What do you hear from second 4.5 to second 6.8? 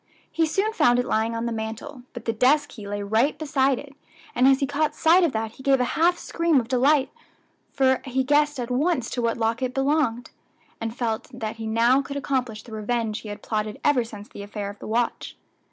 he caught sight of that he gave a half scream of